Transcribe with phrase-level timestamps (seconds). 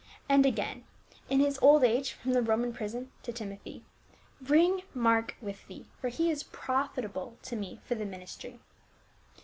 [0.27, 0.85] —And again
[1.29, 3.83] in his old age from the Roman prison, to Timothy,"
[4.41, 8.59] Bring Mark with thee; for he is profitable to me for the ministry."